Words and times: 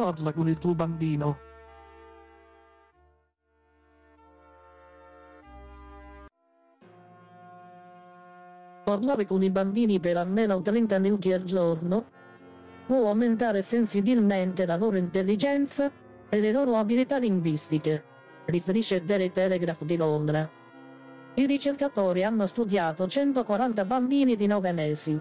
Parla 0.00 0.32
con 0.32 0.48
il 0.48 0.58
tuo 0.58 0.74
bambino. 0.74 1.38
Parlare 8.82 9.26
con 9.26 9.42
i 9.42 9.50
bambini 9.50 10.00
per 10.00 10.16
almeno 10.16 10.62
30 10.62 10.98
minuti 11.00 11.30
al 11.34 11.44
giorno 11.44 12.06
può 12.86 13.08
aumentare 13.08 13.60
sensibilmente 13.60 14.64
la 14.64 14.76
loro 14.76 14.96
intelligenza 14.96 15.92
e 16.30 16.40
le 16.40 16.50
loro 16.50 16.76
abilità 16.76 17.18
linguistiche, 17.18 18.02
riferisce 18.46 19.04
Daily 19.04 19.30
Telegraph 19.30 19.84
di 19.84 19.98
Londra. 19.98 20.48
I 21.34 21.44
ricercatori 21.44 22.24
hanno 22.24 22.46
studiato 22.46 23.06
140 23.06 23.84
bambini 23.84 24.34
di 24.34 24.46
9 24.46 24.72
mesi. 24.72 25.20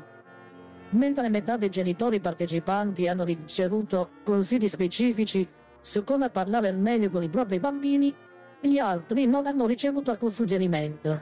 Mentre 0.92 1.30
metà 1.30 1.56
dei 1.56 1.70
genitori 1.70 2.20
partecipanti 2.20 3.08
hanno 3.08 3.24
ricevuto 3.24 4.10
consigli 4.24 4.68
specifici 4.68 5.48
su 5.82 6.04
come 6.04 6.30
parlare 6.30 6.68
al 6.68 6.78
meglio 6.78 7.10
con 7.10 7.22
i 7.22 7.30
propri 7.30 7.60
bambini, 7.60 8.14
gli 8.60 8.78
altri 8.80 9.28
non 9.28 9.46
hanno 9.46 9.68
ricevuto 9.68 10.12
alcun 10.12 10.32
suggerimento. 10.32 11.22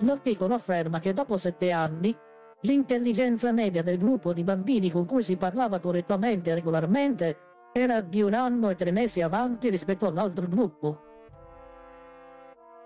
L'articolo 0.00 0.54
afferma 0.54 1.00
che 1.00 1.12
dopo 1.12 1.36
sette 1.36 1.72
anni, 1.72 2.16
l'intelligenza 2.60 3.50
media 3.50 3.82
del 3.82 3.98
gruppo 3.98 4.32
di 4.32 4.44
bambini 4.44 4.90
con 4.90 5.04
cui 5.04 5.22
si 5.22 5.36
parlava 5.36 5.80
correttamente 5.80 6.50
e 6.50 6.54
regolarmente 6.54 7.36
era 7.72 8.00
di 8.00 8.22
un 8.22 8.34
anno 8.34 8.70
e 8.70 8.76
tre 8.76 8.92
mesi 8.92 9.20
avanti 9.20 9.68
rispetto 9.68 10.06
all'altro 10.06 10.46
gruppo. 10.46 11.02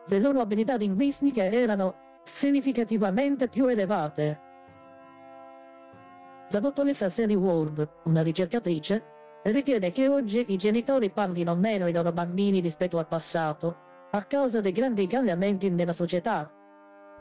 Le 0.06 0.21
loro 0.21 0.41
abilità 0.41 0.77
linguistiche 0.77 1.50
erano 1.50 2.21
significativamente 2.23 3.48
più 3.48 3.67
elevate. 3.67 4.45
La 6.50 6.61
dottoressa 6.61 7.11
Sally 7.11 7.34
Ward, 7.34 7.89
una 8.05 8.22
ricercatrice, 8.22 9.14
ritiene 9.44 9.91
che 9.91 10.08
oggi 10.08 10.44
i 10.48 10.56
genitori 10.56 11.11
parlino 11.11 11.55
meno 11.55 11.84
ai 11.84 11.92
loro 11.92 12.12
bambini 12.12 12.61
rispetto 12.61 12.98
al 12.98 13.08
passato, 13.08 13.77
a 14.11 14.25
causa 14.25 14.61
dei 14.61 14.72
grandi 14.72 15.06
cambiamenti 15.06 15.69
nella 15.70 15.92
società 15.92 16.50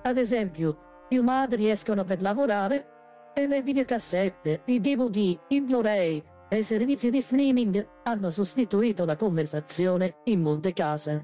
ad 0.05 0.17
esempio, 0.17 1.05
più 1.07 1.23
madri 1.23 1.71
escono 1.71 2.03
per 2.03 2.21
lavorare 2.21 3.31
e 3.33 3.47
le 3.47 3.63
videocassette, 3.63 4.61
i 4.65 4.79
DVD, 4.79 5.35
i 5.47 5.61
Blu-ray 5.61 6.23
e 6.47 6.59
i 6.59 6.63
servizi 6.63 7.09
di 7.09 7.21
streaming 7.21 7.87
hanno 8.03 8.29
sostituito 8.29 9.03
la 9.03 9.15
conversazione 9.15 10.17
in 10.25 10.41
molte 10.41 10.73
case. 10.73 11.21